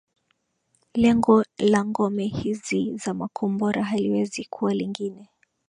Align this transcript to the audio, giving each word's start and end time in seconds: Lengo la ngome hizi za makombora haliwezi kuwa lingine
Lengo 0.93 1.43
la 1.57 1.85
ngome 1.85 2.25
hizi 2.25 2.97
za 2.97 3.13
makombora 3.13 3.83
haliwezi 3.83 4.45
kuwa 4.49 4.73
lingine 4.73 5.29